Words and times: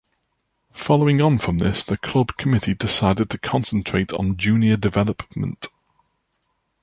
Following 0.73 1.21
on 1.21 1.37
from 1.37 1.59
this 1.59 1.83
the 1.83 1.95
club 1.95 2.35
committee 2.35 2.73
decided 2.73 3.29
to 3.29 3.37
concentrate 3.37 4.11
on 4.11 4.35
junior 4.35 4.75
development. 4.75 5.67